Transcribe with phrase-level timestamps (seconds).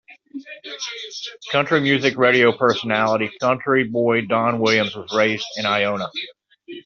[1.51, 6.07] Country Music Radio Personality, Country Boy Don Williams was raised in Ionia.